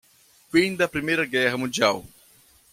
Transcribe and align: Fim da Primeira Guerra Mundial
Fim 0.49 0.75
da 0.77 0.87
Primeira 0.87 1.27
Guerra 1.27 1.59
Mundial 1.59 2.03